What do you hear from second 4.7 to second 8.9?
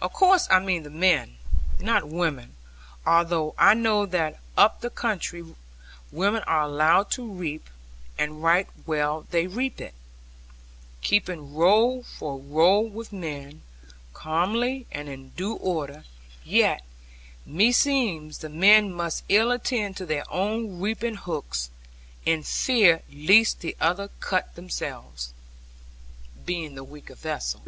the country, women are allowed to reap; and right